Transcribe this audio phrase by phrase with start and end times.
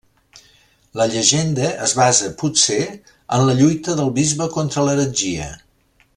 [1.01, 2.81] La llegenda es basa, potser,
[3.37, 5.53] en la lluita del bisbe contra l'heretgia.